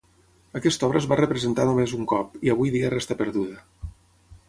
[0.59, 3.65] Aquesta obra es va representar només un cop, i avui dia resta perduda.